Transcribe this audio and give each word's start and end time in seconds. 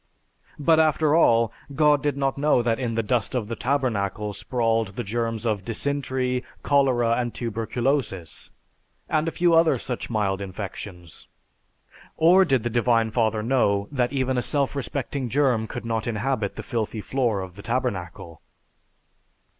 But 0.57 0.79
after 0.79 1.15
all, 1.15 1.53
God 1.75 2.01
did 2.01 2.17
not 2.17 2.35
know 2.35 2.63
that 2.63 2.79
in 2.79 2.95
the 2.95 3.03
dust 3.03 3.35
of 3.35 3.47
the 3.47 3.55
Tabernacle 3.55 4.33
sprawled 4.33 4.95
the 4.95 5.03
germs 5.03 5.45
of 5.45 5.63
Dysentery, 5.63 6.43
Cholera, 6.63 7.11
and 7.19 7.35
Tuberculosis, 7.35 8.49
and 9.07 9.27
a 9.27 9.31
few 9.31 9.53
other 9.53 9.77
such 9.77 10.09
mild 10.09 10.41
infections. 10.41 11.27
Or 12.17 12.43
did 12.45 12.63
the 12.63 12.69
Divine 12.71 13.11
Father 13.11 13.43
know 13.43 13.87
that 13.91 14.11
even 14.11 14.39
a 14.39 14.41
self 14.41 14.75
respecting 14.75 15.29
germ 15.29 15.67
could 15.67 15.85
not 15.85 16.07
inhabit 16.07 16.55
the 16.55 16.63
filthy 16.63 17.01
floor 17.01 17.41
of 17.41 17.55
the 17.55 17.61
Tabernacle? 17.61 18.41